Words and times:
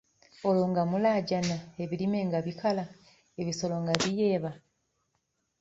"Olwo 0.47 0.65
nga 0.71 0.81
mulaajana, 0.91 1.57
ebirime 1.83 2.19
nga 2.27 2.39
bikala, 2.47 2.83
ebisolo 3.41 3.75
nga 3.83 3.93
biyeba." 4.01 4.51